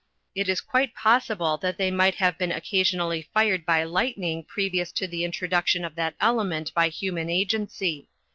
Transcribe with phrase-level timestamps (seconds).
[0.33, 4.91] It is quite possible that they might have been occassionlly fired by lightning pre vious
[4.93, 8.07] to the introduction of that element by human agency.